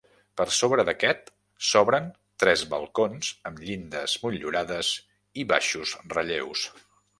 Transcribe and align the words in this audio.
Per 0.39 0.45
sobre 0.59 0.85
d'aquest 0.85 1.27
s'obren 1.71 2.07
tres 2.45 2.63
balcons 2.73 3.31
amb 3.51 3.63
llindes 3.67 4.17
motllurades 4.25 4.93
i 5.43 5.49
baixos 5.55 5.97
relleus. 6.19 6.69